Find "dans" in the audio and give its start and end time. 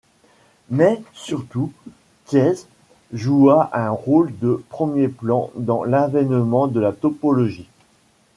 5.55-5.83